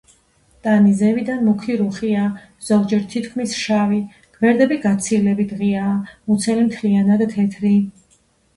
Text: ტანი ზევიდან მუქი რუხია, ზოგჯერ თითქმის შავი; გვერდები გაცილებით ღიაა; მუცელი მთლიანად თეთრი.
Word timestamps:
ტანი 0.67 0.93
ზევიდან 1.01 1.43
მუქი 1.49 1.75
რუხია, 1.81 2.23
ზოგჯერ 2.71 3.03
თითქმის 3.13 3.53
შავი; 3.67 4.01
გვერდები 4.39 4.81
გაცილებით 4.89 5.55
ღიაა; 5.63 5.95
მუცელი 6.09 6.67
მთლიანად 6.73 7.27
თეთრი. 7.39 7.79